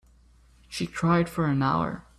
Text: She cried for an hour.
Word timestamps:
She 0.67 0.87
cried 0.87 1.29
for 1.29 1.45
an 1.45 1.61
hour. 1.61 2.07